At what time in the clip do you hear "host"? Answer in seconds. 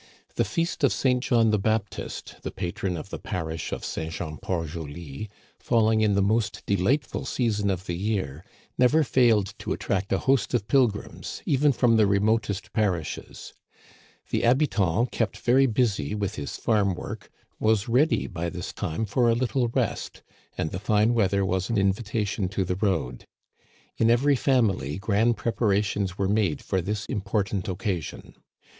10.17-10.55